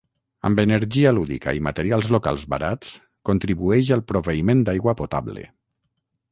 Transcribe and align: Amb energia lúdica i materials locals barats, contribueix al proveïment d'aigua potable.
Amb 0.47 0.61
energia 0.61 1.11
lúdica 1.17 1.53
i 1.57 1.61
materials 1.67 2.09
locals 2.15 2.47
barats, 2.55 2.95
contribueix 3.31 3.93
al 3.99 4.05
proveïment 4.15 4.67
d'aigua 4.71 4.99
potable. 5.05 5.49